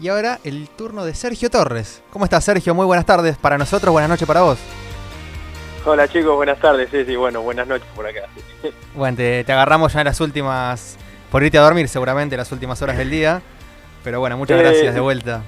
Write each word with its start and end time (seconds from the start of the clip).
Y 0.00 0.08
ahora 0.08 0.40
el 0.44 0.66
turno 0.70 1.04
de 1.04 1.14
Sergio 1.14 1.50
Torres. 1.50 2.02
¿Cómo 2.10 2.24
estás, 2.24 2.42
Sergio? 2.42 2.74
Muy 2.74 2.86
buenas 2.86 3.04
tardes 3.04 3.36
para 3.36 3.58
nosotros, 3.58 3.92
buenas 3.92 4.08
noches 4.08 4.26
para 4.26 4.40
vos. 4.40 4.58
Hola 5.84 6.08
chicos, 6.08 6.34
buenas 6.34 6.58
tardes. 6.58 6.88
Sí, 6.90 7.04
sí, 7.04 7.16
bueno, 7.16 7.42
buenas 7.42 7.68
noches 7.68 7.86
por 7.94 8.06
acá. 8.06 8.22
Bueno, 8.94 9.18
te, 9.18 9.44
agarramos 9.52 9.92
ya 9.92 10.00
en 10.00 10.06
las 10.06 10.20
últimas, 10.20 10.96
por 11.30 11.42
irte 11.42 11.58
a 11.58 11.60
dormir 11.60 11.86
seguramente, 11.86 12.34
las 12.36 12.50
últimas 12.50 12.80
horas 12.80 12.96
del 12.96 13.10
día. 13.10 13.42
Pero 14.02 14.20
bueno, 14.20 14.38
muchas 14.38 14.58
gracias 14.58 14.94
de 14.94 15.00
vuelta. 15.00 15.42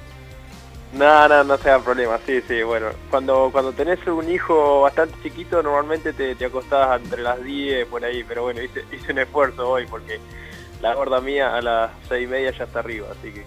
No, 0.93 1.27
no, 1.27 1.43
no 1.43 1.57
sea 1.57 1.79
problema, 1.79 2.19
sí, 2.23 2.41
sí, 2.47 2.61
bueno. 2.61 2.89
Cuando 3.09 3.49
cuando 3.51 3.71
tenés 3.73 4.05
un 4.05 4.29
hijo 4.29 4.81
bastante 4.81 5.15
chiquito, 5.23 5.63
normalmente 5.63 6.13
te, 6.13 6.35
te 6.35 6.45
acostás 6.45 7.01
entre 7.01 7.23
las 7.23 7.43
10 7.43 7.87
por 7.87 8.05
ahí, 8.05 8.23
pero 8.23 8.43
bueno, 8.43 8.61
hice, 8.61 8.85
hice 8.91 9.11
un 9.11 9.17
esfuerzo 9.17 9.67
hoy 9.67 9.87
porque 9.87 10.19
la 10.79 10.93
gorda 10.93 11.21
mía 11.21 11.55
a 11.55 11.61
las 11.61 11.91
6 12.07 12.23
y 12.23 12.27
media 12.27 12.51
ya 12.51 12.65
está 12.65 12.79
arriba, 12.79 13.07
así 13.11 13.31
que 13.31 13.43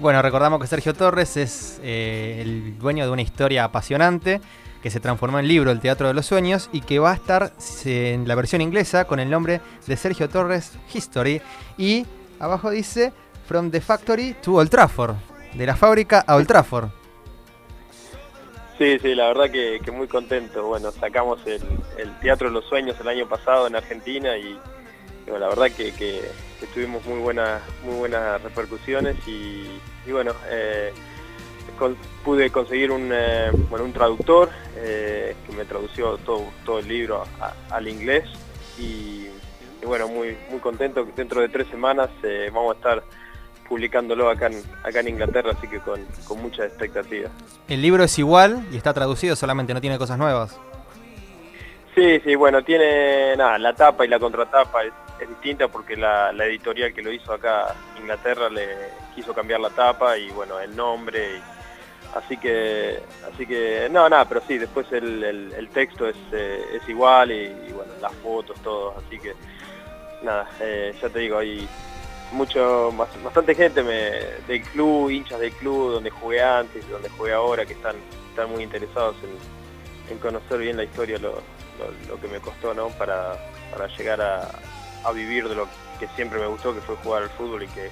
bueno, 0.00 0.22
recordamos 0.22 0.60
que 0.60 0.66
Sergio 0.66 0.94
Torres 0.94 1.36
es 1.36 1.80
eh, 1.82 2.38
el 2.40 2.78
dueño 2.78 3.04
de 3.04 3.10
una 3.10 3.22
historia 3.22 3.64
apasionante 3.64 4.40
que 4.82 4.90
se 4.90 5.00
transformó 5.00 5.38
en 5.38 5.48
libro 5.48 5.70
El 5.70 5.80
Teatro 5.80 6.08
de 6.08 6.14
los 6.14 6.26
Sueños 6.26 6.68
y 6.72 6.82
que 6.82 6.98
va 6.98 7.12
a 7.12 7.14
estar 7.14 7.52
en 7.86 8.28
la 8.28 8.34
versión 8.34 8.60
inglesa 8.60 9.06
con 9.06 9.18
el 9.18 9.30
nombre 9.30 9.60
de 9.86 9.96
Sergio 9.96 10.28
Torres 10.28 10.72
History 10.92 11.40
y 11.78 12.04
abajo 12.38 12.70
dice 12.70 13.12
From 13.46 13.70
the 13.70 13.80
Factory 13.80 14.36
to 14.42 14.54
Old 14.54 14.70
Trafford, 14.70 15.16
de 15.54 15.66
la 15.66 15.76
fábrica 15.76 16.24
a 16.26 16.36
Old 16.36 16.46
Trafford. 16.46 16.88
Sí, 18.78 18.98
sí, 18.98 19.14
la 19.14 19.28
verdad 19.28 19.50
que, 19.50 19.80
muy 19.92 20.08
contento. 20.08 20.66
Bueno, 20.66 20.90
sacamos 20.90 21.40
el, 21.46 21.62
Teatro 22.20 22.48
de 22.48 22.54
los 22.54 22.64
Sueños 22.64 22.96
el 23.00 23.08
año 23.08 23.28
pasado 23.28 23.66
en 23.66 23.76
Argentina 23.76 24.36
y, 24.36 24.58
la 25.26 25.48
verdad 25.48 25.70
que 25.72 25.92
tuvimos 26.72 27.04
muy 27.04 27.18
buenas 27.18 27.62
muy 27.84 27.96
buenas 27.96 28.42
repercusiones 28.42 29.16
y, 29.26 29.66
bueno 30.10 30.32
eh, 30.48 30.92
pude 32.24 32.50
conseguir 32.50 32.90
un 32.90 33.10
eh, 33.12 33.50
bueno 33.68 33.84
un 33.84 33.92
traductor 33.92 34.50
eh, 34.76 35.34
que 35.46 35.56
me 35.56 35.64
tradució 35.64 36.16
todo, 36.18 36.44
todo 36.64 36.78
el 36.78 36.88
libro 36.88 37.24
al 37.70 37.88
inglés 37.88 38.24
y, 38.78 39.26
bueno 39.84 40.08
muy 40.08 40.36
muy 40.50 40.60
contento 40.60 41.06
dentro 41.14 41.42
de 41.42 41.48
tres 41.48 41.66
semanas 41.68 42.08
vamos 42.52 42.74
a 42.74 42.76
estar 42.76 43.02
publicándolo 43.68 44.30
acá 44.30 44.46
en, 44.46 44.62
acá 44.82 45.00
en 45.00 45.08
Inglaterra, 45.08 45.52
así 45.56 45.66
que 45.66 45.78
con, 45.80 45.98
con 46.28 46.42
mucha 46.42 46.66
expectativa. 46.66 47.30
¿El 47.66 47.80
libro 47.80 48.04
es 48.04 48.18
igual 48.18 48.62
y 48.70 48.76
está 48.76 48.92
traducido 48.92 49.36
solamente, 49.36 49.72
no 49.72 49.80
tiene 49.80 49.96
cosas 49.96 50.18
nuevas? 50.18 50.60
Sí, 51.94 52.20
sí, 52.20 52.34
bueno, 52.34 52.62
tiene 52.62 53.34
nada, 53.36 53.58
la 53.58 53.72
tapa 53.72 54.04
y 54.04 54.08
la 54.08 54.18
contratapa 54.18 54.84
es, 54.84 54.92
distinta 55.20 55.68
porque 55.68 55.96
la, 55.96 56.30
editorial 56.30 56.92
que 56.92 57.02
lo 57.02 57.12
hizo 57.12 57.32
acá 57.32 57.74
Inglaterra 57.98 58.48
le 58.48 58.66
quiso 59.14 59.32
cambiar 59.32 59.60
la 59.60 59.70
tapa 59.70 60.18
y 60.18 60.30
bueno, 60.30 60.58
el 60.58 60.74
nombre. 60.74 61.40
así 62.14 62.36
que, 62.36 63.00
así 63.32 63.46
que, 63.46 63.88
no, 63.90 64.08
nada, 64.08 64.28
pero 64.28 64.42
sí, 64.46 64.58
después 64.58 64.90
el, 64.92 65.68
texto 65.72 66.08
es, 66.08 66.16
eh, 66.32 66.62
es 66.74 66.88
igual 66.88 67.32
y, 67.32 67.72
bueno, 67.72 67.92
las 68.00 68.12
fotos, 68.16 68.60
todo, 68.62 68.94
así 68.98 69.18
que 69.18 69.34
nada, 70.22 70.48
eh, 70.60 70.94
ya 71.00 71.08
te 71.08 71.18
digo, 71.18 71.38
hay 71.38 71.68
mucho, 72.32 72.92
bastante 72.92 73.54
gente 73.54 73.82
me, 73.82 74.10
del 74.46 74.62
club, 74.72 75.10
hinchas 75.10 75.40
del 75.40 75.52
club, 75.52 75.92
donde 75.92 76.10
jugué 76.10 76.42
antes, 76.42 76.88
donde 76.88 77.08
jugué 77.10 77.32
ahora, 77.32 77.64
que 77.64 77.74
están, 77.74 77.96
están 78.30 78.50
muy 78.50 78.62
interesados 78.62 79.16
en, 79.22 80.18
conocer 80.18 80.58
bien 80.58 80.76
la 80.76 80.84
historia, 80.84 81.18
lo, 81.18 81.42
que 82.20 82.28
me 82.28 82.38
costó, 82.38 82.72
¿no? 82.72 82.88
Para 82.90 83.36
llegar 83.98 84.20
a, 84.20 84.48
a 85.04 85.12
vivir 85.12 85.48
de 85.48 85.54
lo 85.54 85.68
que 85.98 86.08
siempre 86.16 86.38
me 86.38 86.46
gustó, 86.46 86.74
que 86.74 86.80
fue 86.80 86.96
jugar 86.96 87.24
al 87.24 87.30
fútbol 87.30 87.62
y 87.62 87.68
que 87.68 87.90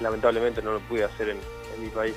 lamentablemente 0.00 0.62
no 0.62 0.72
lo 0.72 0.80
pude 0.80 1.04
hacer 1.04 1.30
en, 1.30 1.38
mi 1.80 1.88
país. 1.88 2.14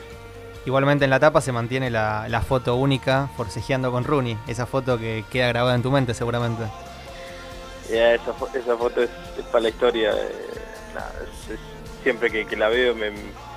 Igualmente 0.66 1.05
en 1.05 1.09
la 1.09 1.19
tapa 1.19 1.39
se 1.39 1.52
mantiene 1.52 1.89
la, 1.89 2.44
foto 2.45 2.75
única 2.75 3.30
forcejeando 3.38 3.91
con 3.91 4.03
Rooney, 4.03 4.38
esa 4.47 4.66
foto 4.66 4.97
que 4.97 5.23
queda 5.30 5.47
grabada 5.47 5.75
en 5.75 5.81
tu 5.81 5.91
mente 5.91 6.13
seguramente. 6.13 6.63
esa, 7.90 8.34
foto 8.34 9.01
es, 9.01 9.09
para 9.51 9.62
la 9.62 9.69
historia. 9.69 10.12
Eh, 10.12 11.57
siempre 12.03 12.29
que, 12.29 12.56
la 12.57 12.68
veo, 12.68 12.95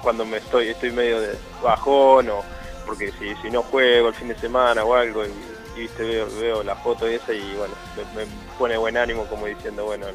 cuando 0.02 0.24
me 0.24 0.36
estoy 0.36 0.68
estoy 0.68 0.92
medio 0.92 1.20
de 1.20 1.36
bajón 1.62 2.30
o 2.30 2.44
porque 2.86 3.10
si, 3.18 3.34
si 3.42 3.50
no 3.50 3.62
juego 3.62 4.08
el 4.08 4.14
fin 4.14 4.28
de 4.28 4.38
semana 4.38 4.84
o 4.84 4.94
algo 4.94 5.24
y, 5.24 5.32
viste 5.76 6.04
veo, 6.04 6.28
veo 6.40 6.62
la 6.62 6.76
foto 6.76 7.10
y 7.10 7.14
esa 7.14 7.32
y 7.32 7.54
bueno, 7.56 7.74
me, 8.14 8.24
me, 8.24 8.30
pone 8.58 8.76
buen 8.76 8.96
ánimo 8.96 9.26
como 9.26 9.46
diciendo, 9.46 9.84
bueno, 9.84 10.06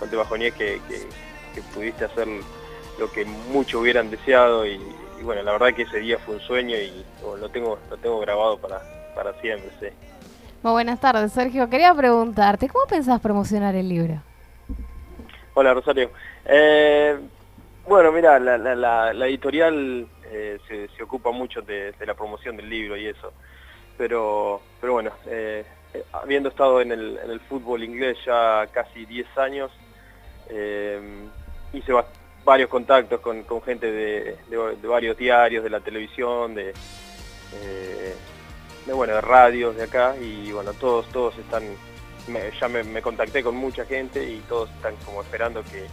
no 0.00 0.06
te 0.06 0.16
bajoníes 0.16 0.54
que, 0.54 0.80
que, 0.88 1.62
pudiste 1.74 2.06
hacer 2.06 2.26
lo 2.98 3.10
que 3.12 3.24
muchos 3.24 3.80
hubieran 3.80 4.10
deseado 4.10 4.66
y, 4.66 4.80
bueno, 5.22 5.42
la 5.42 5.52
verdad 5.52 5.74
que 5.74 5.82
ese 5.82 5.98
día 5.98 6.18
fue 6.18 6.36
un 6.36 6.40
sueño 6.40 6.76
y 6.76 7.04
lo 7.22 7.48
tengo 7.50 7.78
lo 7.90 7.96
tengo 7.98 8.20
grabado 8.20 8.58
para, 8.58 8.80
para 9.14 9.32
siempre, 9.40 9.70
sí. 9.78 9.88
Muy 10.62 10.72
buenas 10.72 11.00
tardes, 11.00 11.32
Sergio. 11.32 11.68
Quería 11.68 11.94
preguntarte, 11.94 12.68
¿cómo 12.68 12.86
pensás 12.86 13.20
promocionar 13.20 13.74
el 13.74 13.88
libro? 13.88 14.22
Hola, 15.54 15.74
Rosario. 15.74 16.10
Eh, 16.44 17.18
bueno, 17.86 18.12
mira, 18.12 18.38
la, 18.38 18.56
la, 18.56 19.12
la, 19.12 19.26
editorial 19.26 20.06
eh, 20.30 20.58
se, 20.68 20.88
se, 20.88 21.02
ocupa 21.02 21.30
mucho 21.30 21.60
de, 21.62 21.92
de, 21.92 22.06
la 22.06 22.14
promoción 22.14 22.56
del 22.56 22.68
libro 22.68 22.96
y 22.96 23.06
eso, 23.06 23.32
pero, 23.96 24.60
pero 24.80 24.92
bueno, 24.94 25.10
eh, 25.26 25.64
habiendo 26.12 26.48
estado 26.48 26.80
en 26.80 26.92
el, 26.92 27.18
en 27.22 27.30
el 27.30 27.40
fútbol 27.40 27.82
inglés 27.82 28.18
ya 28.24 28.66
casi 28.72 29.06
10 29.06 29.38
años, 29.38 29.70
hice 31.72 31.92
varios 32.44 32.68
contactos 32.68 33.20
con, 33.20 33.44
gente 33.62 33.90
de, 33.90 34.36
varios 34.82 35.16
diarios, 35.16 35.62
de 35.62 35.70
la 35.70 35.80
televisión, 35.80 36.54
de, 36.54 36.70
eh, 36.70 38.14
de, 38.86 38.92
bueno, 38.92 39.14
de 39.14 39.20
radios 39.20 39.76
de 39.76 39.84
acá 39.84 40.16
y 40.20 40.50
bueno, 40.52 40.72
todos, 40.74 41.06
todos 41.08 41.36
están, 41.38 41.64
ya 42.60 42.68
me, 42.68 43.02
contacté 43.02 43.42
con 43.42 43.56
mucha 43.56 43.84
gente 43.84 44.28
y 44.28 44.40
todos 44.48 44.70
están 44.70 44.96
como 45.04 45.22
esperando 45.22 45.62
que, 45.64 45.86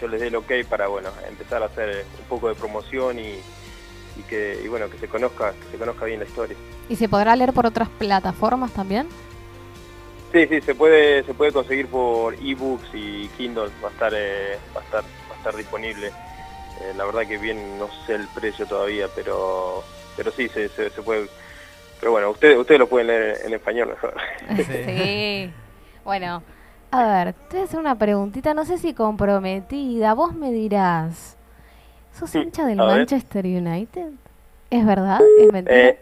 yo 0.00 0.08
les 0.08 0.18
dé 0.18 0.28
el 0.28 0.36
ok 0.36 0.50
para 0.68 0.86
bueno, 0.86 1.10
empezar 1.28 1.62
a 1.62 1.66
hacer 1.66 2.06
un 2.18 2.24
poco 2.26 2.48
de 2.48 2.54
promoción 2.54 3.18
y, 3.18 3.36
que 4.28 4.58
y 4.64 4.68
bueno 4.68 4.88
que 4.88 4.96
se 4.96 5.08
conozca 5.08 5.52
que 5.52 5.72
se 5.72 5.76
conozca 5.76 6.06
bien 6.06 6.20
la 6.20 6.24
historia. 6.24 6.56
Y 6.88 6.96
se 6.96 7.08
podrá 7.08 7.36
leer 7.36 7.52
por 7.52 7.66
otras 7.66 7.90
plataformas 7.90 8.72
también 8.72 9.06
Sí, 10.34 10.48
sí, 10.48 10.60
se 10.62 10.74
puede, 10.74 11.22
se 11.22 11.32
puede 11.32 11.52
conseguir 11.52 11.86
por 11.86 12.34
ebooks 12.34 12.88
y 12.92 13.28
Kindle, 13.36 13.70
va 13.80 13.88
a 13.88 13.92
estar, 13.92 14.12
eh, 14.16 14.58
va 14.76 14.80
a 14.80 14.84
estar, 14.84 15.04
va 15.30 15.34
a 15.34 15.38
estar 15.38 15.54
disponible. 15.54 16.08
Eh, 16.08 16.92
la 16.96 17.04
verdad 17.04 17.22
que 17.22 17.38
bien 17.38 17.78
no 17.78 17.88
sé 18.04 18.16
el 18.16 18.26
precio 18.34 18.66
todavía, 18.66 19.06
pero, 19.14 19.84
pero 20.16 20.32
sí, 20.32 20.48
se, 20.48 20.68
se, 20.70 20.90
puede. 21.02 21.28
Pero 22.00 22.10
bueno, 22.10 22.30
ustedes, 22.30 22.58
ustedes 22.58 22.80
lo 22.80 22.88
pueden 22.88 23.06
leer 23.06 23.42
en 23.44 23.54
español 23.54 23.90
mejor. 23.90 24.14
Sí. 24.56 25.52
bueno, 26.04 26.42
a 26.90 27.06
ver, 27.06 27.34
te 27.34 27.58
voy 27.58 27.60
a 27.60 27.64
hacer 27.66 27.78
una 27.78 27.96
preguntita, 27.96 28.54
no 28.54 28.64
sé 28.64 28.78
si 28.78 28.92
comprometida. 28.92 30.14
Vos 30.14 30.34
me 30.34 30.50
dirás, 30.50 31.36
¿sos 32.12 32.34
hincha 32.34 32.66
del 32.66 32.78
Manchester 32.78 33.44
United? 33.44 34.08
¿Es 34.68 34.84
verdad? 34.84 35.20
¿Es 35.38 35.52
mentira? 35.52 35.78
Eh, 35.78 35.98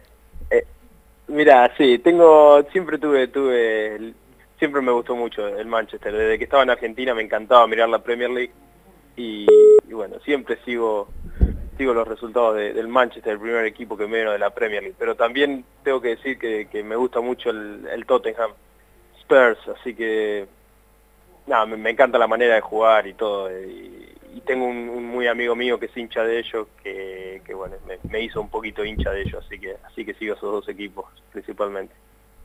mira, 1.28 1.70
sí, 1.76 1.98
tengo, 1.98 2.62
siempre 2.72 2.96
tuve, 2.96 3.28
tuve 3.28 4.14
siempre 4.62 4.80
me 4.80 4.92
gustó 4.92 5.16
mucho 5.16 5.44
el 5.48 5.66
Manchester. 5.66 6.16
Desde 6.16 6.38
que 6.38 6.44
estaba 6.44 6.62
en 6.62 6.70
Argentina 6.70 7.12
me 7.14 7.22
encantaba 7.22 7.66
mirar 7.66 7.88
la 7.88 7.98
Premier 7.98 8.30
League 8.30 8.52
y, 9.16 9.44
bueno, 9.90 10.20
siempre 10.20 10.56
sigo 10.64 11.08
sigo 11.76 11.92
los 11.92 12.06
resultados 12.06 12.54
del 12.54 12.86
Manchester, 12.86 13.32
el 13.32 13.40
primer 13.40 13.64
equipo 13.64 13.96
que 13.96 14.06
me 14.06 14.18
vino 14.18 14.30
de 14.30 14.38
la 14.38 14.50
Premier 14.50 14.80
League. 14.80 14.94
Pero 14.96 15.16
también 15.16 15.64
tengo 15.82 16.00
que 16.00 16.10
decir 16.10 16.38
que, 16.38 16.84
me 16.84 16.94
gusta 16.94 17.20
mucho 17.20 17.50
el, 17.50 18.04
Tottenham 18.06 18.52
Spurs, 19.22 19.58
así 19.76 19.96
que 19.96 20.46
nada, 21.48 21.66
me, 21.66 21.90
encanta 21.90 22.16
la 22.16 22.28
manera 22.28 22.54
de 22.54 22.60
jugar 22.60 23.08
y 23.08 23.14
todo. 23.14 23.50
Y, 23.50 24.10
tengo 24.46 24.66
un, 24.66 25.04
muy 25.06 25.26
amigo 25.26 25.56
mío 25.56 25.80
que 25.80 25.86
es 25.86 25.96
hincha 25.96 26.22
de 26.22 26.38
ellos, 26.38 26.68
que, 26.84 27.42
bueno, 27.52 27.74
me, 27.88 27.98
me, 28.08 28.20
hizo 28.20 28.40
un 28.40 28.48
poquito 28.48 28.84
hincha 28.84 29.10
de 29.10 29.22
ellos, 29.22 29.44
así 29.44 29.58
que 29.58 29.74
así 29.84 30.04
que 30.04 30.14
sigo 30.14 30.36
esos 30.36 30.52
dos 30.52 30.68
equipos 30.68 31.06
principalmente. 31.32 31.94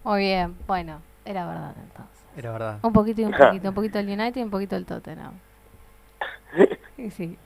Muy 0.04 0.22
bien, 0.22 0.56
bueno, 0.66 1.00
era 1.28 1.46
verdad 1.46 1.76
entonces. 1.82 2.18
Era 2.38 2.52
verdad. 2.52 2.80
Un 2.84 2.94
poquito 2.94 3.22
y 3.22 3.26
un 3.26 3.32
poquito, 3.32 3.70
un 3.70 3.76
poquito 3.76 4.00
el 4.00 4.08
United 4.08 4.40
y 4.40 4.44
un 4.44 4.50
poquito 4.50 4.76
el 4.76 4.86
Tottenham. 4.86 5.34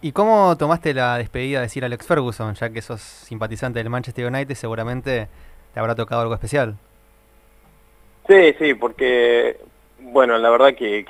Y, 0.02 0.12
cómo 0.14 0.56
tomaste 0.58 0.94
la 0.94 1.18
despedida 1.18 1.60
de 1.60 1.68
Sir 1.68 1.84
Alex 1.84 2.08
Ferguson, 2.08 2.54
ya 2.56 2.70
que 2.70 2.82
sos 2.82 3.02
simpatizante 3.02 3.80
del 3.80 3.90
Manchester 3.90 4.26
United, 4.26 4.56
seguramente 4.56 5.28
te 5.74 5.80
habrá 5.80 5.94
tocado 5.94 6.22
algo 6.22 6.34
especial? 6.34 6.78
Sí, 8.28 8.54
sí, 8.58 8.74
porque, 8.76 9.60
bueno, 10.00 10.38
la 10.38 10.50
verdad 10.50 10.74
que, 10.74 11.06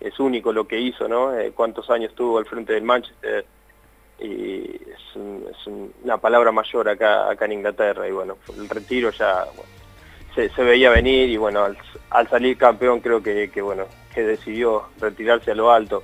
es 0.00 0.18
único 0.18 0.52
lo 0.52 0.66
que 0.66 0.80
hizo, 0.80 1.06
¿no? 1.06 1.38
Eh, 1.38 1.52
cuántos 1.52 1.88
años 1.90 2.12
tuvo 2.14 2.38
al 2.38 2.46
frente 2.46 2.72
del 2.72 2.82
Manchester 2.82 3.44
y 4.18 4.64
es, 4.64 5.66
una 6.02 6.18
palabra 6.18 6.50
mayor 6.52 6.88
acá, 6.88 7.30
acá 7.30 7.44
en 7.44 7.52
Inglaterra 7.52 8.08
y 8.08 8.12
bueno, 8.12 8.36
el 8.56 8.68
retiro 8.68 9.10
ya 9.10 9.44
se, 10.34 10.48
veía 10.62 10.90
venir 10.90 11.28
y 11.28 11.36
bueno, 11.36 11.66
al, 12.10 12.28
salir 12.28 12.56
campeón 12.56 13.00
creo 13.00 13.22
que, 13.22 13.50
bueno, 13.62 13.86
que 14.14 14.22
decidió 14.22 14.84
retirarse 15.00 15.50
a 15.50 15.54
lo 15.54 15.70
alto. 15.70 16.02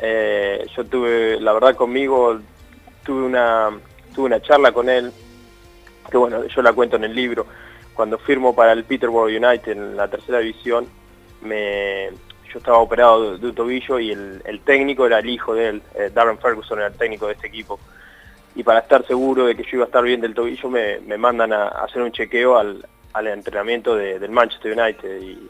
Eh, 0.00 0.66
yo 0.76 0.84
tuve, 0.84 1.40
la 1.40 1.52
verdad 1.52 1.74
conmigo, 1.74 2.38
tuve 3.02 3.22
una, 3.22 3.70
tuve 4.14 4.26
una 4.26 4.42
charla 4.42 4.72
con 4.72 4.88
él, 4.88 5.10
que 6.10 6.16
bueno, 6.16 6.44
yo 6.46 6.62
la 6.62 6.72
cuento 6.72 6.96
en 6.96 7.04
el 7.04 7.14
libro, 7.14 7.46
cuando 7.94 8.18
firmo 8.18 8.54
para 8.54 8.72
el 8.72 8.84
Peterborough 8.84 9.28
United 9.28 9.72
en 9.72 9.96
la 9.96 10.08
tercera 10.08 10.38
división, 10.38 10.86
me, 11.40 12.10
yo 12.52 12.58
estaba 12.58 12.78
operado 12.78 13.38
de, 13.38 13.46
un 13.46 13.54
tobillo 13.54 13.98
y 13.98 14.10
el, 14.10 14.60
técnico 14.64 15.06
era 15.06 15.18
el 15.18 15.28
hijo 15.28 15.54
de 15.54 15.68
él, 15.68 15.82
eh, 15.94 16.10
Darren 16.12 16.38
Ferguson 16.38 16.78
era 16.78 16.88
el 16.88 16.94
técnico 16.94 17.26
de 17.26 17.34
este 17.34 17.46
equipo. 17.46 17.78
Y 18.54 18.62
para 18.62 18.80
estar 18.80 19.06
seguro 19.06 19.46
de 19.46 19.54
que 19.54 19.64
yo 19.64 19.70
iba 19.74 19.84
a 19.84 19.86
estar 19.86 20.02
bien 20.02 20.20
del 20.20 20.34
tobillo, 20.34 20.70
me, 20.70 20.98
mandan 21.18 21.52
a, 21.52 21.68
hacer 21.68 22.02
un 22.02 22.12
chequeo 22.12 22.56
al, 22.56 22.86
entrenamiento 23.26 23.94
del 23.94 24.30
Manchester 24.30 24.78
United. 24.78 25.20
Y 25.20 25.48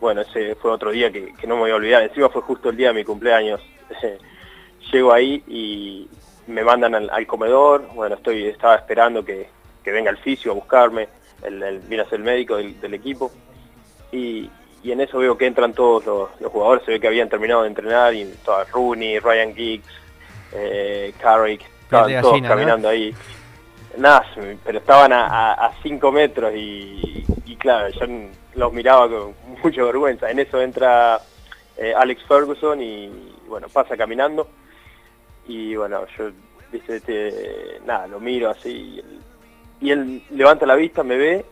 bueno, 0.00 0.22
ese 0.22 0.54
fue 0.56 0.70
otro 0.70 0.90
día 0.90 1.10
que, 1.10 1.32
no 1.46 1.54
me 1.54 1.62
voy 1.62 1.70
a 1.70 1.76
olvidar. 1.76 2.02
Encima 2.02 2.28
fue 2.28 2.42
justo 2.42 2.70
el 2.70 2.76
día 2.76 2.88
de 2.88 2.94
mi 2.94 3.04
cumpleaños. 3.04 3.60
Llego 4.92 5.12
ahí 5.12 5.42
y 5.46 6.08
me 6.46 6.62
mandan 6.62 6.94
al, 6.94 7.26
comedor. 7.26 7.88
Bueno, 7.94 8.16
estoy 8.16 8.46
estaba 8.46 8.76
esperando 8.76 9.24
que, 9.24 9.48
venga 9.84 10.10
el 10.10 10.18
fisio 10.18 10.52
a 10.52 10.54
buscarme. 10.54 11.08
El, 11.42 11.62
el, 11.62 11.78
viene 11.80 12.02
a 12.02 12.08
ser 12.08 12.18
el 12.18 12.24
médico 12.24 12.56
del, 12.56 12.94
equipo. 12.94 13.30
Y, 14.12 14.50
y 14.82 14.92
en 14.92 15.00
eso 15.00 15.18
veo 15.18 15.36
que 15.36 15.46
entran 15.46 15.72
todos 15.72 16.06
los, 16.06 16.52
jugadores, 16.52 16.84
se 16.84 16.92
ve 16.92 17.00
que 17.00 17.08
habían 17.08 17.28
terminado 17.28 17.62
de 17.62 17.68
entrenar, 17.68 18.14
y 18.14 18.24
todas, 18.44 18.70
Rooney, 18.70 19.18
Ryan 19.18 19.54
Giggs, 19.54 19.92
eh, 20.52 21.12
Carrick, 21.20 21.62
estaban 21.82 22.20
todos 22.20 22.40
caminando 22.42 22.88
ahí. 22.88 23.12
Nada, 23.96 24.26
pero 24.64 24.78
estaban 24.78 25.12
a 25.12 25.70
5 25.82 26.12
metros 26.12 26.52
y, 26.54 27.24
claro, 27.58 27.88
yo 27.90 28.06
los 28.54 28.72
miraba 28.72 29.08
con 29.08 29.34
mucha 29.62 29.82
vergüenza. 29.82 30.30
En 30.30 30.38
eso 30.38 30.60
entra 30.60 31.20
eh, 31.76 31.94
Alex 31.96 32.22
Ferguson 32.26 32.80
y, 32.80 33.34
bueno, 33.48 33.68
pasa 33.68 33.96
caminando. 33.96 34.48
Y 35.48 35.76
bueno, 35.76 36.04
yo, 36.18 36.30
viste, 36.72 36.96
este, 36.96 37.80
nada, 37.84 38.06
lo 38.06 38.20
miro 38.20 38.50
así 38.50 39.02
y 39.80 39.90
él 39.90 40.22
levanta 40.30 40.66
la 40.66 40.74
vista, 40.74 41.02
me 41.02 41.16
ve 41.16 41.44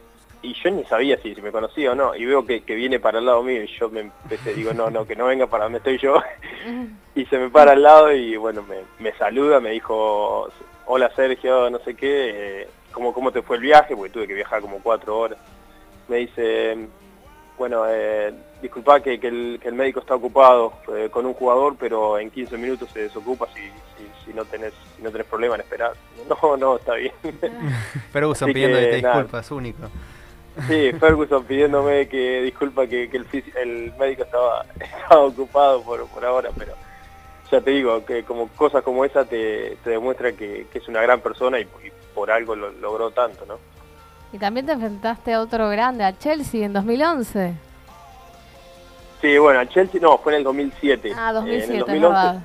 y 0.42 0.54
yo 0.62 0.70
ni 0.70 0.84
sabía 0.84 1.16
si, 1.22 1.34
me 1.36 1.50
conocía 1.50 1.92
o 1.92 1.94
no, 1.94 2.14
y 2.14 2.24
veo 2.26 2.44
que, 2.44 2.60
viene 2.60 3.00
para 3.00 3.18
el 3.18 3.26
lado 3.26 3.42
mío 3.42 3.62
y 3.62 3.78
yo 3.78 3.88
me 3.88 4.00
empecé, 4.00 4.52
digo, 4.52 4.74
no, 4.74 4.90
no, 4.90 5.06
que 5.06 5.16
no 5.16 5.26
venga 5.26 5.46
para 5.46 5.64
donde 5.64 5.78
estoy 5.78 5.98
yo, 5.98 6.22
y 7.14 7.24
se 7.26 7.38
me 7.38 7.48
para 7.48 7.72
al 7.72 7.82
lado 7.82 8.12
y 8.12 8.36
bueno, 8.36 8.64
me, 8.98 9.12
saluda, 9.12 9.60
me 9.60 9.70
dijo, 9.70 10.50
hola 10.86 11.10
Sergio, 11.14 11.70
no 11.70 11.78
sé 11.80 11.94
qué, 11.94 12.62
eh, 12.62 12.68
¿cómo, 12.92 13.12
¿cómo 13.12 13.32
te 13.32 13.42
fue 13.42 13.56
el 13.56 13.62
viaje? 13.62 13.96
Porque 13.96 14.12
tuve 14.12 14.26
que 14.26 14.34
viajar 14.34 14.60
como 14.60 14.80
cuatro 14.80 15.18
horas. 15.18 15.38
Me 16.08 16.18
dice, 16.18 16.88
bueno, 17.56 17.84
eh, 17.88 18.32
disculpa 18.60 19.00
que, 19.00 19.14
el, 19.14 19.60
médico 19.72 20.00
está 20.00 20.14
ocupado 20.14 20.74
eh, 20.94 21.08
con 21.10 21.26
un 21.26 21.34
jugador, 21.34 21.76
pero 21.78 22.18
en 22.18 22.30
15 22.30 22.58
minutos 22.58 22.90
se 22.92 23.00
desocupa 23.00 23.46
si, 23.54 23.62
si, 24.24 24.32
no 24.34 24.44
tenés 24.44 24.72
si 24.96 25.02
no 25.02 25.10
tenés 25.10 25.26
problema 25.26 25.54
en 25.54 25.62
esperar. 25.62 25.92
No, 26.28 26.56
no, 26.56 26.76
está 26.76 26.94
bien. 26.94 27.12
pero 28.12 28.30
usan 28.30 28.52
pidiendo 28.52 28.78
disculpas, 28.78 29.50
único. 29.50 29.88
Sí, 30.68 30.92
Ferguson 31.00 31.44
pidiéndome 31.44 32.06
que 32.08 32.42
disculpa 32.42 32.86
que, 32.86 33.10
el, 33.56 33.92
médico 33.98 34.22
estaba, 34.22 34.64
estaba 34.80 35.22
ocupado 35.22 35.82
por, 35.82 36.06
por 36.08 36.24
ahora, 36.24 36.50
pero 36.56 36.74
ya 37.54 37.60
te 37.60 37.70
digo, 37.70 38.04
que 38.04 38.24
como 38.24 38.48
cosas 38.48 38.82
como 38.82 39.04
esa 39.04 39.24
te, 39.24 39.76
te 39.84 39.90
demuestra 39.90 40.32
que, 40.32 40.66
es 40.72 40.88
una 40.88 41.00
gran 41.02 41.20
persona 41.20 41.60
y, 41.60 41.66
por 42.14 42.30
algo 42.30 42.56
lo, 42.56 42.70
logró 42.72 43.10
tanto, 43.10 43.46
¿no? 43.46 43.58
Y 44.32 44.38
también 44.38 44.66
te 44.66 44.72
enfrentaste 44.72 45.32
a 45.32 45.40
otro 45.40 45.68
grande, 45.68 46.04
a 46.04 46.16
Chelsea 46.18 46.64
en 46.66 46.72
2011. 46.72 47.54
Sí, 49.20 49.38
bueno, 49.38 49.60
a 49.60 49.66
Chelsea 49.66 50.00
no, 50.00 50.18
fue 50.18 50.32
en 50.32 50.38
el 50.38 50.44
2007. 50.44 51.12
Ah, 51.16 51.32
2007, 51.32 51.64
en 51.64 51.72
el 51.72 52.00
2011, 52.00 52.40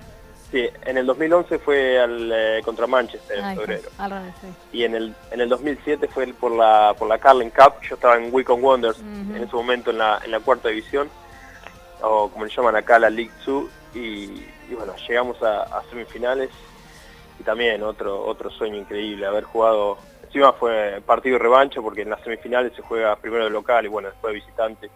Sí, 0.51 0.67
en 0.85 0.97
el 0.97 1.06
2011 1.06 1.59
fue 1.59 2.00
al, 2.00 2.31
eh, 2.31 2.62
contra 2.63 2.88
Manchester 2.88 3.38
en 3.38 3.55
febrero. 3.55 3.89
Y 4.71 4.83
en 4.83 4.95
el, 4.95 5.15
en 5.31 5.41
el 5.41 5.50
2007 5.50 6.07
fue 6.07 6.27
por 6.27 6.51
la, 6.51 6.95
por 6.97 7.07
la 7.07 7.19
Carling 7.19 7.50
Cup, 7.50 7.81
yo 7.88 7.95
estaba 7.95 8.17
en 8.17 8.33
Wycombe 8.33 8.63
Wonders 8.63 9.00
en 9.00 9.44
ese 9.44 9.55
momento 9.55 9.91
en 9.91 10.00
la, 10.00 10.19
en 10.23 10.31
la 10.31 10.39
cuarta 10.39 10.69
división, 10.69 11.09
o 12.01 12.29
como 12.29 12.45
le 12.45 12.51
llaman 12.51 12.75
acá 12.75 12.97
la 12.97 13.09
League 13.09 13.31
2, 13.45 13.65
y, 13.94 14.44
bueno, 14.71 14.95
llegamos 15.07 15.41
a, 15.41 15.81
semifinales 15.89 16.50
y 17.39 17.44
también 17.44 17.81
otro, 17.83 18.25
otro 18.25 18.50
sueño 18.50 18.77
increíble, 18.77 19.25
haber 19.25 19.44
jugado, 19.45 19.97
encima 20.24 20.53
fue 20.53 21.01
partido 21.06 21.38
de 21.38 21.44
revancha 21.44 21.81
porque 21.81 22.01
en 22.01 22.09
las 22.09 22.21
semifinales 22.21 22.74
se 22.75 22.81
juega 22.81 23.15
primero 23.15 23.45
de 23.45 23.50
local 23.50 23.86
y 23.86 23.89
bueno, 23.89 24.09
después 24.09 24.33
de 24.33 24.39
visitante. 24.39 24.89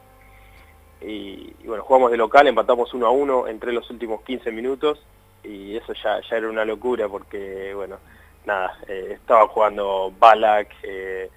Y, 1.01 1.53
y, 1.61 1.67
bueno, 1.67 1.83
jugamos 1.83 2.11
de 2.11 2.17
local, 2.17 2.47
empatamos 2.47 2.93
1 2.93 3.05
a 3.05 3.11
1 3.11 3.47
entre 3.47 3.73
los 3.73 3.89
últimos 3.89 4.21
15 4.21 4.51
minutos 4.51 4.99
y 5.43 5.75
eso 5.75 5.93
ya, 5.93 6.21
ya 6.21 6.37
era 6.37 6.49
una 6.49 6.65
locura 6.65 7.07
porque, 7.07 7.73
bueno, 7.75 7.97
nada, 8.45 8.77
eh, 8.87 9.11
estaba 9.13 9.47
jugando 9.47 10.13
Balak, 10.17 10.69
eh, 10.83 11.29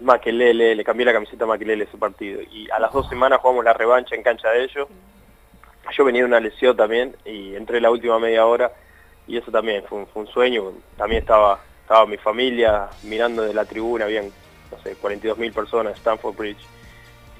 le 0.00 0.84
cambié 0.84 1.06
la 1.06 1.12
camiseta 1.12 1.44
a 1.44 1.48
Makelele 1.48 1.84
ese 1.84 1.98
partido 1.98 2.40
y 2.42 2.68
a 2.70 2.78
las 2.78 2.92
dos 2.92 3.08
semanas 3.08 3.40
jugamos 3.40 3.64
la 3.64 3.72
revancha 3.72 4.14
en 4.14 4.22
cancha 4.22 4.48
de 4.50 4.64
ellos. 4.64 4.88
Yo 5.96 6.04
venía 6.04 6.22
de 6.22 6.28
una 6.28 6.40
lesión 6.40 6.76
también 6.76 7.16
y 7.24 7.54
entré 7.54 7.80
la 7.80 7.90
última 7.90 8.18
media 8.18 8.46
hora 8.46 8.72
y 9.26 9.36
eso 9.36 9.50
también 9.50 9.82
fue 9.88 10.06
un, 10.14 10.26
sueño. 10.28 10.72
También 10.96 11.22
estaba, 11.22 11.60
estaba 11.82 12.06
mi 12.06 12.16
familia 12.16 12.88
mirando 13.02 13.42
de 13.42 13.54
la 13.54 13.64
tribuna, 13.64 14.04
habían, 14.04 14.26
no 14.70 14.82
sé, 14.82 14.96
42.000 15.00 15.52
personas 15.52 15.92
en 15.92 15.96
Stanford 15.98 16.36
Bridge 16.36 16.66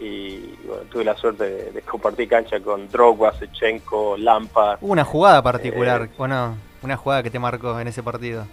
y 0.01 0.57
bueno, 0.65 0.83
tuve 0.91 1.05
la 1.05 1.17
suerte 1.17 1.73
de, 1.73 1.83
compartir 1.83 2.29
cancha 2.29 2.59
con 2.61 2.89
Drogba, 2.89 3.35
Sechenko, 3.39 4.17
Lampa. 4.17 4.79
una 4.81 5.05
jugada 5.05 5.43
particular, 5.43 6.03
eh, 6.03 6.15
¿o 6.17 6.27
no? 6.27 6.57
Una 6.83 6.97
jugada 6.97 7.23
que 7.23 7.31
te 7.31 7.39
marcó 7.39 7.79
en 7.79 7.89
ese 7.89 8.03
partido. 8.03 8.47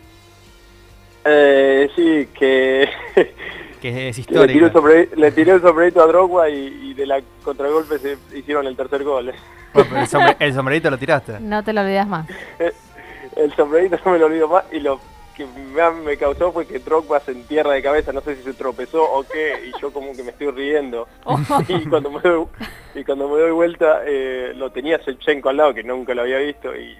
Eh, 1.24 1.89
sí, 1.95 2.30
que... 2.38 2.89
que 3.81 4.09
es 4.09 4.18
histórico. 4.18 4.81
Le 5.15 5.31
tiré, 5.31 5.51
el 5.53 5.62
sombrerito 5.62 6.01
a 6.01 6.07
Drogba 6.07 6.50
y, 6.50 6.94
de 6.94 7.06
la 7.06 7.21
contragolpe 7.44 8.00
se 8.00 8.18
hicieron 8.35 8.65
el 8.68 8.75
tercer 8.75 9.03
gol. 9.03 9.33
el, 10.39 10.53
sombrerito 10.53 10.89
lo 10.89 10.97
tiraste. 10.97 11.39
No 11.39 11.63
te 11.63 11.74
lo 11.74 11.81
olvidas 11.81 12.07
más. 12.07 12.27
el 13.35 13.53
sombrerito 13.56 13.97
no 14.03 14.12
me 14.12 14.19
lo 14.19 14.25
olvido 14.25 14.47
más 14.47 14.63
y 14.71 14.79
lo 14.79 15.00
que 15.38 15.45
me, 15.45 16.18
causó 16.18 16.51
fue 16.51 16.65
que 16.65 16.79
Drogba 16.79 17.19
se 17.19 17.31
entierra 17.31 17.74
de 17.74 17.83
cabeza, 17.83 18.12
no 18.12 18.21
sé 18.21 18.35
si 18.38 18.44
se 18.44 18.53
tropezó 18.53 19.03
o 19.03 19.24
qué, 19.24 19.68
y 19.68 19.79
yo 19.79 19.94
como 19.94 20.13
que 20.13 20.24
me 20.24 20.31
estoy 20.31 20.50
riendo. 20.50 21.07
y, 21.68 21.85
cuando 21.85 22.09
me 22.09 22.21
doy, 22.21 22.47
y 22.95 23.03
cuando 23.03 23.29
me 23.29 23.39
doy 23.39 23.51
vuelta, 23.51 24.01
eh, 24.07 24.53
lo 24.56 24.71
tenía 24.71 24.97
Sechenko 25.03 25.50
al 25.50 25.57
lado, 25.57 25.75
que 25.75 25.83
nunca 25.83 26.15
lo 26.15 26.24
había 26.24 26.39
visto, 26.39 26.75
y 26.75 26.97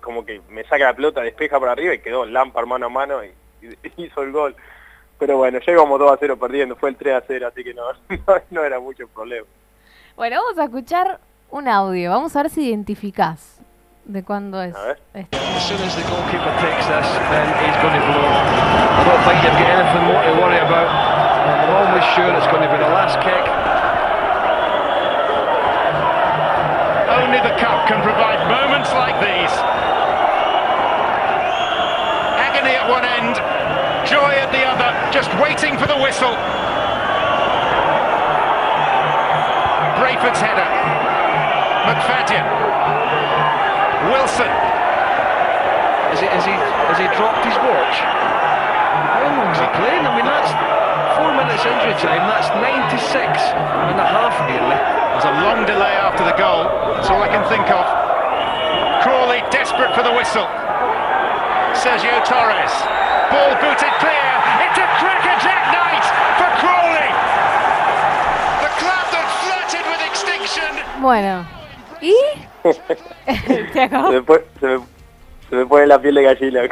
como 0.00 0.24
que 0.24 0.40
me 0.48 0.64
saca 0.64 0.86
la 0.86 0.96
pelota, 0.96 1.20
despeja 1.20 1.60
para 1.60 1.72
arriba 1.72 1.94
y 1.94 2.00
quedó 2.00 2.24
Lampard 2.24 2.66
mano 2.66 2.86
a 2.86 2.88
mano 2.88 3.20
y, 3.24 3.30
hizo 3.96 4.22
el 4.22 4.32
gol. 4.32 4.56
Pero 5.18 5.36
bueno, 5.36 5.58
ya 5.58 5.72
íbamos 5.72 5.98
2 5.98 6.12
a 6.12 6.16
0 6.18 6.38
perdiendo, 6.38 6.76
fue 6.76 6.90
el 6.90 6.96
3 6.96 7.14
a 7.14 7.22
0, 7.26 7.48
así 7.48 7.64
que 7.64 7.74
no, 7.74 7.82
no, 8.50 8.64
era 8.64 8.78
mucho 8.78 9.08
problema. 9.08 9.46
Bueno, 10.16 10.40
vamos 10.42 10.58
a 10.58 10.64
escuchar 10.64 11.18
un 11.50 11.68
audio, 11.68 12.10
vamos 12.10 12.34
a 12.36 12.42
ver 12.42 12.50
si 12.50 12.68
identificás. 12.68 13.60
¿De 14.04 14.24
cuándo 14.24 14.62
es? 14.62 14.74
A 14.74 14.82
ver. 14.84 14.98
Este. 15.12 15.36
Just 35.18 35.34
waiting 35.42 35.74
for 35.74 35.90
the 35.90 35.98
whistle. 35.98 36.30
Brayford's 39.98 40.38
header. 40.38 40.70
McFadden 41.90 42.46
Wilson. 44.14 44.46
Has 46.06 46.22
he, 46.22 46.28
has 46.30 46.44
he, 46.46 46.54
has 46.54 46.98
he 47.02 47.10
dropped 47.18 47.42
his 47.42 47.58
watch? 47.66 47.98
Oh, 47.98 49.18
How 49.18 49.42
long's 49.42 49.58
he 49.58 49.66
playing? 49.82 50.06
I 50.06 50.14
mean, 50.14 50.22
that's 50.22 50.54
four 51.18 51.34
minutes 51.34 51.66
injury 51.66 51.98
time. 51.98 52.22
That's 52.30 52.54
96 52.54 53.02
and 53.10 53.98
a 53.98 54.06
half 54.06 54.38
nearly. 54.46 54.78
There's 54.78 55.26
a 55.26 55.34
long 55.42 55.66
delay 55.66 55.98
after 55.98 56.22
the 56.22 56.38
goal. 56.38 56.70
That's 56.94 57.10
all 57.10 57.18
I 57.18 57.26
can 57.26 57.42
think 57.50 57.66
of. 57.74 57.82
Crawley 59.02 59.42
desperate 59.50 59.90
for 59.98 60.06
the 60.06 60.14
whistle. 60.14 60.46
Sergio 61.74 62.22
Torres. 62.22 62.70
Ball 63.34 63.58
booted 63.58 63.90
clear. 63.98 64.37
It's 64.68 64.76
a 64.76 64.86
crackerjack 65.00 65.62
night 65.72 66.04
for 66.36 66.50
Crawley. 66.60 67.08
The 68.60 68.70
club 68.76 69.06
that 69.14 69.26
flirted 69.40 69.84
with 69.88 70.02
extinction. 70.04 70.72
Bueno, 71.00 71.46
¿y? 72.02 72.14
se, 75.48 75.56
me, 75.56 75.64
pone 75.64 75.86
la 75.86 75.98
piel 75.98 76.16
de 76.16 76.22
gallina. 76.22 76.68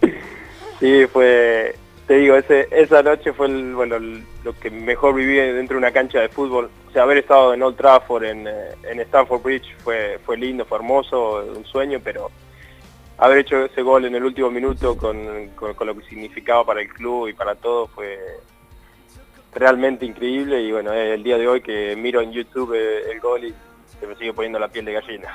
sí, 0.80 1.06
fue, 1.06 1.76
te 2.08 2.14
digo, 2.14 2.34
ese, 2.34 2.66
esa 2.72 3.00
noche 3.00 3.32
fue 3.32 3.46
el, 3.46 3.72
bueno, 3.76 4.00
lo 4.42 4.58
que 4.58 4.68
mejor 4.68 5.14
viví 5.14 5.36
dentro 5.36 5.76
de 5.76 5.78
una 5.78 5.92
cancha 5.92 6.18
de 6.20 6.28
fútbol. 6.28 6.68
O 6.88 6.92
sea, 6.92 7.04
haber 7.04 7.18
estado 7.18 7.54
en 7.54 7.62
Old 7.62 7.76
Trafford, 7.76 8.24
en, 8.24 8.48
eh, 8.48 8.74
en 8.90 8.98
Stamford 8.98 9.42
Bridge, 9.42 9.76
fue, 9.84 10.18
fue 10.26 10.36
lindo, 10.36 10.64
fue 10.64 10.78
hermoso, 10.78 11.44
un 11.56 11.64
sueño, 11.64 12.00
pero 12.02 12.32
haber 13.18 13.38
hecho 13.38 13.64
ese 13.64 13.82
gol 13.82 14.04
en 14.04 14.14
el 14.14 14.24
último 14.24 14.50
minuto 14.50 14.96
con, 14.96 15.48
con, 15.54 15.86
lo 15.86 15.96
que 15.96 16.04
significaba 16.06 16.64
para 16.64 16.80
el 16.80 16.88
club 16.88 17.28
y 17.28 17.32
para 17.32 17.54
todo 17.54 17.86
fue 17.88 18.18
realmente 19.54 20.04
increíble 20.04 20.62
y 20.62 20.72
bueno, 20.72 20.92
el 20.92 21.22
día 21.22 21.38
de 21.38 21.48
hoy 21.48 21.62
que 21.62 21.96
miro 21.96 22.20
en 22.20 22.32
YouTube 22.32 22.74
el 22.74 23.20
gol 23.20 23.44
y 23.44 23.54
se 23.98 24.06
me 24.06 24.14
sigue 24.16 24.34
poniendo 24.34 24.58
la 24.58 24.68
piel 24.68 24.84
de 24.84 24.92
gallina. 24.92 25.28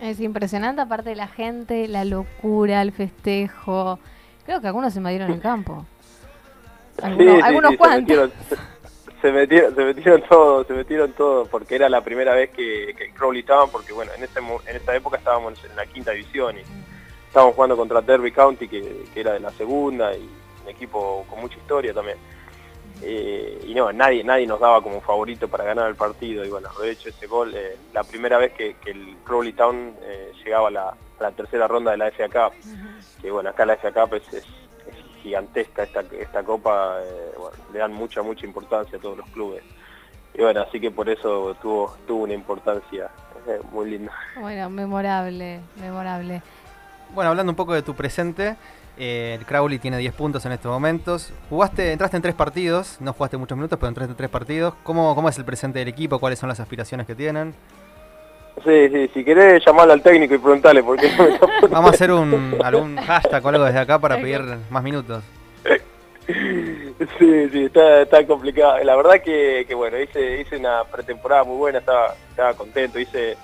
Es 0.00 0.18
impresionante, 0.20 0.80
aparte 0.80 1.10
de 1.10 1.16
la 1.16 1.28
gente, 1.28 1.86
la 1.86 2.06
locura, 2.06 2.80
el 2.80 2.92
festejo. 2.92 3.98
Creo 4.46 4.62
que 4.62 4.66
algunos 4.66 4.94
se 4.94 5.00
metieron 5.00 5.28
en 5.28 5.34
el 5.34 5.40
campo. 5.42 5.84
Algunos, 7.02 7.76
cuantos. 7.76 8.30
Se 9.20 9.30
metieron, 9.30 9.74
se 9.74 9.84
metieron, 9.84 10.22
todos, 10.26 10.66
se 10.66 10.72
metieron 10.72 11.12
todos, 11.12 11.46
porque 11.48 11.74
era 11.74 11.90
la 11.90 12.02
primera 12.02 12.34
vez 12.34 12.48
que, 12.50 12.94
que 12.96 13.12
Crowley 13.12 13.40
estaban, 13.40 13.68
porque 13.70 13.92
bueno, 13.92 14.10
en, 14.16 14.24
ese, 14.24 14.38
en 14.38 14.76
esa 14.76 14.96
época 14.96 15.18
estábamos 15.18 15.62
en 15.62 15.76
la 15.76 15.84
quinta 15.84 16.12
división 16.12 16.56
y 16.56 16.62
estábamos 17.30 17.54
jugando 17.54 17.76
contra 17.76 18.00
Derby 18.00 18.32
County, 18.32 18.66
que, 18.66 19.04
que 19.14 19.20
era 19.20 19.34
de 19.34 19.40
la 19.40 19.52
segunda, 19.52 20.12
y 20.16 20.28
un 20.64 20.68
equipo 20.68 21.24
con 21.30 21.40
mucha 21.40 21.56
historia 21.56 21.94
también. 21.94 22.18
Eh, 23.02 23.66
y 23.68 23.72
no, 23.72 23.92
nadie, 23.92 24.24
nadie 24.24 24.48
nos 24.48 24.58
daba 24.58 24.82
como 24.82 25.00
favorito 25.00 25.46
para 25.46 25.62
ganar 25.64 25.88
el 25.88 25.94
partido 25.94 26.44
y 26.44 26.50
bueno, 26.50 26.68
de 26.82 26.90
hecho 26.90 27.08
ese 27.08 27.26
gol, 27.26 27.54
eh, 27.54 27.76
la 27.94 28.02
primera 28.02 28.36
vez 28.36 28.52
que, 28.52 28.76
el 28.84 29.16
Crowley 29.24 29.52
Town 29.54 29.94
eh, 30.02 30.32
llegaba 30.44 30.68
a 30.68 30.70
la, 30.70 31.30
tercera 31.30 31.68
ronda 31.68 31.92
de 31.92 31.98
la 31.98 32.10
FA 32.10 32.28
Cup, 32.28 32.52
que 33.22 33.30
bueno, 33.30 33.50
acá 33.50 33.64
la 33.64 33.76
FA 33.76 33.92
Cup 33.92 34.14
es, 34.14 34.44
gigantesca 35.22 35.84
esta, 35.84 36.00
esta 36.00 36.42
copa, 36.42 36.98
le 37.72 37.78
dan 37.78 37.92
mucha, 37.92 38.22
mucha 38.22 38.44
importancia 38.44 38.98
a 38.98 39.00
todos 39.00 39.18
los 39.18 39.28
clubes. 39.28 39.62
Y 40.34 40.40
bueno, 40.40 40.62
así 40.62 40.80
que 40.80 40.90
por 40.90 41.08
eso 41.08 41.54
tuvo, 41.60 41.94
tuvo 42.06 42.24
una 42.24 42.34
importancia 42.34 43.10
muy 43.70 43.90
linda. 43.90 44.12
Bueno, 44.40 44.70
memorable, 44.70 45.60
memorable. 45.76 46.42
Bueno, 47.14 47.30
hablando 47.30 47.50
un 47.50 47.56
poco 47.56 47.74
de 47.74 47.82
tu 47.82 47.94
presente, 47.94 48.56
eh, 48.96 49.36
el 49.38 49.46
Crowley 49.46 49.78
tiene 49.78 49.98
10 49.98 50.14
puntos 50.14 50.44
en 50.46 50.52
estos 50.52 50.70
momentos. 50.70 51.32
Jugaste, 51.48 51.92
entraste 51.92 52.16
en 52.16 52.22
tres 52.22 52.34
partidos, 52.34 52.98
no 53.00 53.12
jugaste 53.12 53.36
muchos 53.36 53.56
minutos, 53.56 53.78
pero 53.78 53.88
entraste 53.88 54.12
en 54.12 54.16
tres 54.16 54.30
partidos. 54.30 54.74
¿Cómo, 54.82 55.14
cómo 55.14 55.28
es 55.28 55.36
el 55.38 55.44
presente 55.44 55.80
del 55.80 55.88
equipo? 55.88 56.18
¿Cuáles 56.18 56.38
son 56.38 56.48
las 56.48 56.60
aspiraciones 56.60 57.06
que 57.06 57.14
tienen? 57.14 57.54
Sí, 58.64 58.88
sí, 58.90 59.10
si 59.14 59.24
querés 59.24 59.64
llamarle 59.64 59.94
al 59.94 60.02
técnico 60.02 60.34
y 60.34 60.38
preguntarle 60.38 60.82
por 60.82 60.98
qué 60.98 61.10
Vamos 61.70 61.92
a 61.92 61.94
hacer 61.94 62.12
un, 62.12 62.58
algún 62.62 62.96
hashtag 62.96 63.44
o 63.44 63.48
algo 63.48 63.64
desde 63.64 63.78
acá 63.78 63.98
para 63.98 64.16
pedir 64.16 64.42
más 64.68 64.82
minutos. 64.82 65.24
Sí, 66.26 67.48
sí, 67.50 67.64
está, 67.64 68.02
está 68.02 68.26
complicado. 68.26 68.84
La 68.84 68.94
verdad 68.94 69.22
que, 69.22 69.64
que, 69.66 69.74
bueno, 69.74 69.98
hice, 69.98 70.42
hice 70.42 70.58
una 70.58 70.84
pretemporada 70.84 71.44
muy 71.44 71.56
buena, 71.56 71.78
estaba, 71.78 72.14
estaba 72.28 72.52
contento. 72.54 73.00
Hice 73.00 73.36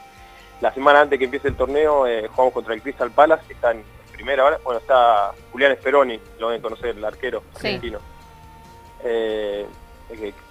la 0.61 0.73
semana 0.73 1.03
antes 1.03 1.19
que 1.19 1.27
empiece 1.27 1.49
el 1.49 1.57
torneo, 1.57 2.07
eh, 2.07 2.29
jugamos 2.29 2.55
contra 2.55 2.75
el 2.75 2.83
Crystal 2.83 3.11
Palace, 3.11 3.45
que 3.47 3.55
está 3.55 3.73
en 3.73 3.85
primera 4.13 4.43
ahora. 4.43 4.59
Bueno, 4.65 4.81
está 4.81 5.33
Julián 5.53 5.73
Esperoni, 5.73 6.19
lo 6.39 6.49
deben 6.49 6.63
conocer, 6.63 6.97
el 6.97 7.05
arquero 7.05 7.43
argentino. 7.55 7.99
Eh, 9.05 9.67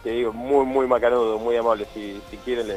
te 0.04 0.10
digo, 0.10 0.34
muy, 0.34 0.66
muy 0.66 0.86
macanudo, 0.88 1.40
muy 1.40 1.56
amable. 1.56 1.88
Si, 1.94 2.22
si 2.30 2.38
quieren, 2.38 2.68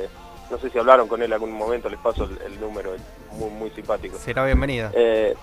no 0.50 0.58
sé 0.58 0.70
si 0.70 0.78
hablaron 0.78 1.08
con 1.08 1.20
él 1.20 1.26
en 1.26 1.34
algún 1.34 1.52
momento, 1.52 1.88
les 1.88 1.98
paso 1.98 2.28
el, 2.44 2.60
número, 2.60 2.92
muy, 3.32 3.50
muy 3.50 3.70
simpático. 3.70 4.16
Será 4.18 4.44
bienvenida. 4.44 4.90
Eh, 4.94 5.34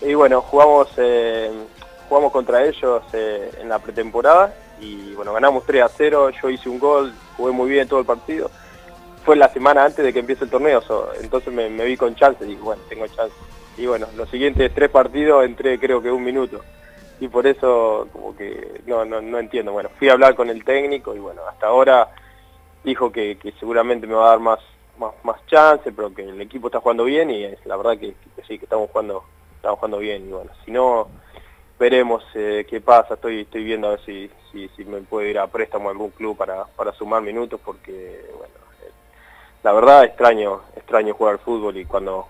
y 0.00 0.14
bueno, 0.14 0.40
jugamos, 0.40 0.88
eh, 0.96 1.50
jugamos 2.08 2.32
contra 2.32 2.64
ellos 2.64 3.02
en 3.12 3.68
la 3.68 3.78
pretemporada 3.78 4.54
y 4.80 5.12
bueno, 5.12 5.32
ganamos 5.32 5.64
3 5.66 5.82
a 5.82 5.88
0, 5.88 6.30
yo 6.30 6.50
hice 6.50 6.68
un 6.68 6.78
gol, 6.78 7.12
jugué 7.36 7.52
muy 7.52 7.70
bien 7.70 7.86
todo 7.86 8.00
el 8.00 8.06
partido. 8.06 8.50
Fue 9.24 9.36
la 9.36 9.48
semana 9.48 9.84
antes 9.84 10.04
de 10.04 10.12
que 10.12 10.20
empiece 10.20 10.44
el 10.44 10.50
torneo, 10.50 10.82
entonces 11.20 11.52
me, 11.52 11.68
vi 11.84 11.96
con 11.96 12.14
chance 12.14 12.44
y 12.46 12.54
bueno, 12.56 12.82
tengo 12.88 13.06
chance 13.08 13.34
y 13.76 13.86
bueno, 13.86 14.06
los 14.16 14.28
siguientes 14.28 14.72
tres 14.74 14.90
partidos 14.90 15.44
entré 15.44 15.78
creo 15.78 16.02
que 16.02 16.10
un 16.10 16.24
minuto. 16.24 16.60
Y 17.20 17.28
por 17.28 17.46
eso 17.46 18.08
como 18.12 18.34
que 18.36 18.82
no, 18.86 19.04
no, 19.04 19.20
no 19.20 19.38
entiendo. 19.38 19.72
Bueno, 19.72 19.90
fui 19.98 20.08
a 20.08 20.12
hablar 20.12 20.34
con 20.34 20.48
el 20.48 20.64
técnico 20.64 21.14
y 21.14 21.18
bueno, 21.18 21.42
hasta 21.46 21.66
ahora 21.66 22.08
dijo 22.84 23.12
que, 23.12 23.38
seguramente 23.58 24.06
me 24.06 24.14
va 24.14 24.26
a 24.26 24.30
dar 24.30 24.40
más, 24.40 24.60
más, 24.98 25.12
más 25.22 25.44
chance, 25.46 25.92
pero 25.92 26.14
que 26.14 26.22
el 26.22 26.40
equipo 26.40 26.68
está 26.68 26.80
jugando 26.80 27.04
bien 27.04 27.30
y 27.30 27.46
la 27.64 27.76
verdad 27.76 27.98
que, 27.98 28.14
sí, 28.46 28.58
que 28.58 28.64
estamos 28.64 28.90
jugando, 28.90 29.24
estamos 29.56 29.78
jugando 29.78 29.98
bien. 29.98 30.28
Y 30.28 30.32
bueno, 30.32 30.50
si 30.64 30.70
no, 30.70 31.08
veremos 31.78 32.24
eh, 32.34 32.66
qué 32.68 32.80
pasa. 32.80 33.14
Estoy, 33.14 33.42
estoy 33.42 33.64
viendo 33.64 33.88
a 33.88 33.90
ver 33.92 34.00
si, 34.04 34.30
si, 34.76 34.84
me 34.84 35.00
puedo 35.00 35.26
ir 35.26 35.38
a 35.38 35.46
préstamo 35.46 35.88
a 35.88 35.92
algún 35.92 36.10
club 36.10 36.36
para, 36.36 36.64
para 36.64 36.92
sumar 36.92 37.22
minutos 37.22 37.60
porque, 37.64 38.26
bueno, 38.36 38.54
la 39.62 39.72
verdad 39.72 40.04
extraño, 40.04 40.62
extraño 40.76 41.14
jugar 41.14 41.38
fútbol 41.38 41.76
y 41.76 41.84
cuando, 41.84 42.26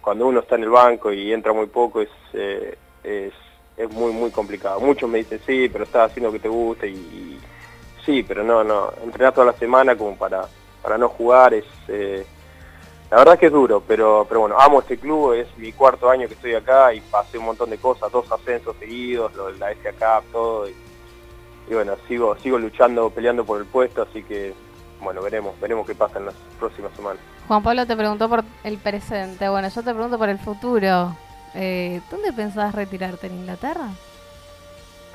cuando 0.00 0.26
uno 0.26 0.40
está 0.40 0.56
en 0.56 0.64
el 0.64 0.70
banco 0.70 1.12
y 1.12 1.32
entra 1.32 1.52
muy 1.52 1.66
poco 1.66 2.00
es, 2.00 2.10
eh, 2.34 2.76
es, 3.02 3.32
muy, 3.90 4.12
muy 4.12 4.30
complicado. 4.30 4.80
Muchos 4.80 5.08
me 5.08 5.18
dicen, 5.18 5.40
sí, 5.46 5.68
pero 5.68 5.84
estás 5.84 6.10
haciendo 6.10 6.30
que 6.30 6.38
te 6.38 6.48
guste 6.48 6.88
y, 6.88 7.40
sí, 8.04 8.22
pero 8.22 8.44
no, 8.44 8.62
no, 8.62 8.92
entrenar 9.02 9.32
toda 9.32 9.46
la 9.46 9.58
semana 9.58 9.96
como 9.96 10.16
para, 10.16 10.46
para 10.82 10.98
no 10.98 11.08
jugar 11.08 11.54
es... 11.54 11.64
Eh, 11.88 12.24
la 13.10 13.18
verdad 13.18 13.34
es 13.34 13.40
que 13.40 13.46
es 13.46 13.52
duro, 13.52 13.82
pero, 13.86 14.24
pero 14.26 14.40
bueno, 14.40 14.58
amo 14.58 14.80
este 14.80 14.96
club, 14.96 15.34
es 15.34 15.46
mi 15.58 15.70
cuarto 15.72 16.08
año 16.08 16.26
que 16.28 16.32
estoy 16.32 16.54
acá 16.54 16.94
y 16.94 17.00
pasé 17.02 17.36
un 17.36 17.44
montón 17.44 17.68
de 17.68 17.76
cosas, 17.76 18.10
dos 18.10 18.30
ascensos 18.32 18.74
seguidos, 18.78 19.34
lo 19.34 19.50
la 19.50 19.74
Cup, 19.74 20.32
todo, 20.32 20.66
y, 20.66 20.74
y 21.68 21.74
bueno, 21.74 21.94
sigo, 22.08 22.34
sigo 22.38 22.58
luchando, 22.58 23.10
peleando 23.10 23.44
por 23.44 23.60
el 23.60 23.66
puesto, 23.66 24.00
así 24.00 24.22
que 24.22 24.54
bueno, 25.02 25.22
veremos, 25.22 25.58
veremos 25.60 25.86
qué 25.86 25.94
pasa 25.94 26.18
en 26.18 26.26
las 26.26 26.34
próximas 26.58 26.92
semanas. 26.94 27.20
Juan 27.48 27.62
Pablo 27.62 27.86
te 27.86 27.96
preguntó 27.96 28.28
por 28.28 28.44
el 28.64 28.78
presente, 28.78 29.48
bueno, 29.48 29.68
yo 29.68 29.82
te 29.82 29.92
pregunto 29.92 30.18
por 30.18 30.28
el 30.28 30.38
futuro. 30.38 31.16
Eh, 31.54 32.00
¿Dónde 32.10 32.32
pensás 32.32 32.74
retirarte 32.74 33.26
en 33.26 33.34
Inglaterra? 33.34 33.88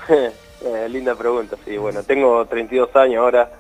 Eh, 0.60 0.90
linda 0.90 1.14
pregunta, 1.14 1.56
sí, 1.64 1.78
bueno, 1.78 2.02
tengo 2.02 2.44
32 2.48 2.96
años 2.96 3.20
ahora 3.20 3.52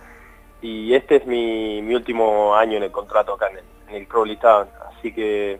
y 0.63 0.96
este 0.96 1.17
es 1.17 1.27
mi, 1.27 1.79
mi 1.84 1.93
último 1.93 2.55
año 2.55 2.77
en 2.77 2.84
el 2.84 2.91
contrato 2.91 3.34
acá 3.34 3.50
en 3.51 3.96
el, 3.96 4.07
Crowley 4.07 4.38
Town, 4.38 4.67
así 4.89 5.13
que, 5.13 5.60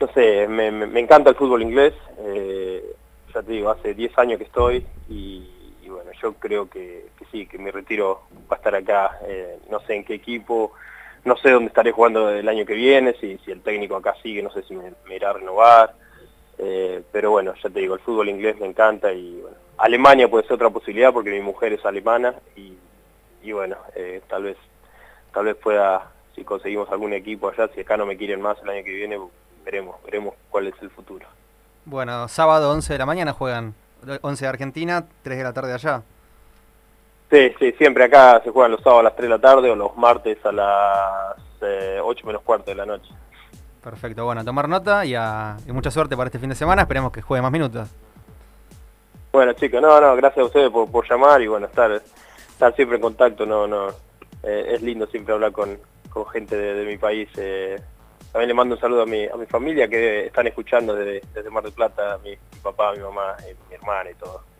no 0.00 0.08
sé, 0.14 0.48
me, 0.48 0.70
me, 0.70 1.00
encanta 1.00 1.28
el 1.28 1.36
fútbol 1.36 1.60
inglés, 1.60 1.92
eh, 2.20 2.96
ya 3.34 3.42
te 3.42 3.52
digo, 3.52 3.68
hace 3.68 3.92
10 3.92 4.18
años 4.18 4.38
que 4.38 4.44
estoy 4.44 4.86
y 5.10 5.51
yo 6.22 6.34
creo 6.34 6.70
que, 6.70 7.06
sí, 7.30 7.46
que 7.46 7.58
mi 7.58 7.70
retiro 7.70 8.22
va 8.50 8.56
a 8.56 8.58
estar 8.58 8.74
acá, 8.74 9.18
eh, 9.26 9.58
no 9.68 9.80
sé 9.80 9.94
en 9.94 10.04
qué 10.04 10.14
equipo, 10.14 10.72
no 11.24 11.36
sé 11.36 11.50
dónde 11.50 11.68
estaré 11.68 11.92
jugando 11.92 12.30
el 12.30 12.48
año 12.48 12.64
que 12.64 12.74
viene, 12.74 13.14
si, 13.20 13.38
si 13.38 13.50
el 13.50 13.60
técnico 13.60 13.96
acá 13.96 14.14
sigue, 14.22 14.42
no 14.42 14.50
sé 14.52 14.62
si 14.62 14.74
me, 14.74 14.92
irá 15.14 15.30
a 15.30 15.34
renovar, 15.34 15.94
eh, 16.58 17.02
pero 17.10 17.32
bueno, 17.32 17.54
ya 17.62 17.70
te 17.70 17.80
digo, 17.80 17.94
el 17.94 18.00
fútbol 18.00 18.28
inglés 18.28 18.58
me 18.60 18.66
encanta 18.66 19.12
y 19.12 19.40
bueno, 19.40 19.56
Alemania 19.78 20.28
puede 20.28 20.44
ser 20.44 20.54
otra 20.54 20.70
posibilidad 20.70 21.12
porque 21.12 21.30
mi 21.30 21.40
mujer 21.40 21.72
es 21.72 21.84
alemana 21.84 22.34
y, 22.56 22.74
y 23.42 23.52
bueno, 23.52 23.76
eh, 23.94 24.22
tal 24.28 24.44
vez 24.44 24.56
tal 25.32 25.46
vez 25.46 25.56
pueda, 25.56 26.10
si 26.34 26.44
conseguimos 26.44 26.90
algún 26.90 27.12
equipo 27.12 27.48
allá, 27.48 27.68
si 27.74 27.80
acá 27.80 27.96
no 27.96 28.06
me 28.06 28.16
quieren 28.16 28.40
más 28.40 28.58
el 28.62 28.68
año 28.68 28.84
que 28.84 28.92
viene, 28.92 29.18
veremos, 29.64 29.96
veremos 30.04 30.34
cuál 30.50 30.68
es 30.68 30.74
el 30.82 30.90
futuro. 30.90 31.26
Bueno, 31.84 32.28
sábado 32.28 32.70
11 32.70 32.92
de 32.92 32.98
la 32.98 33.06
mañana 33.06 33.32
juegan 33.32 33.74
11 34.20 34.44
de 34.44 34.48
Argentina, 34.48 35.04
3 35.22 35.38
de 35.38 35.44
la 35.44 35.52
tarde 35.52 35.72
allá. 35.72 36.02
Sí, 37.30 37.52
sí, 37.58 37.72
siempre 37.72 38.04
acá 38.04 38.42
se 38.44 38.50
juegan 38.50 38.72
los 38.72 38.82
sábados 38.82 39.00
a 39.00 39.04
las 39.04 39.16
3 39.16 39.22
de 39.22 39.36
la 39.36 39.40
tarde 39.40 39.70
o 39.70 39.76
los 39.76 39.96
martes 39.96 40.38
a 40.44 40.52
las 40.52 41.36
8 41.62 41.62
eh, 41.62 42.26
menos 42.26 42.42
cuarto 42.42 42.70
de 42.70 42.74
la 42.74 42.84
noche. 42.84 43.10
Perfecto, 43.82 44.24
bueno, 44.24 44.44
tomar 44.44 44.68
nota 44.68 45.04
y, 45.04 45.14
mucha 45.72 45.90
suerte 45.90 46.16
para 46.16 46.28
este 46.28 46.38
fin 46.38 46.50
de 46.50 46.54
semana, 46.54 46.82
esperemos 46.82 47.10
que 47.10 47.22
juegue 47.22 47.42
más 47.42 47.50
minutos. 47.50 47.88
Bueno 49.32 49.54
chicos, 49.54 49.80
no, 49.80 50.00
no, 50.00 50.14
gracias 50.14 50.42
a 50.42 50.46
ustedes 50.46 50.70
por, 50.70 51.08
llamar 51.08 51.40
y 51.40 51.46
bueno, 51.46 51.66
estar, 51.66 51.90
estar 51.90 52.74
siempre 52.76 52.96
en 52.96 53.02
contacto, 53.02 53.46
no, 53.46 53.66
no, 53.66 53.88
eh, 54.42 54.74
es 54.74 54.82
lindo 54.82 55.06
siempre 55.06 55.32
hablar 55.32 55.52
con, 55.52 55.78
gente 56.32 56.56
de, 56.56 56.84
mi 56.84 56.98
país. 56.98 57.30
Eh, 57.36 57.80
también 58.32 58.48
le 58.48 58.54
mando 58.54 58.74
un 58.74 58.80
saludo 58.80 59.02
a 59.02 59.06
mi, 59.06 59.26
a 59.26 59.36
mi 59.36 59.46
familia 59.46 59.86
que 59.88 60.26
están 60.26 60.46
escuchando 60.46 60.94
desde, 60.94 61.22
desde 61.34 61.50
Mar 61.50 61.62
del 61.62 61.72
Plata, 61.72 62.18
mi, 62.24 62.30
mi 62.30 62.58
papá, 62.62 62.92
mi 62.92 63.00
mamá, 63.00 63.36
mi 63.68 63.74
hermana 63.74 64.10
y 64.10 64.14
todo. 64.14 64.51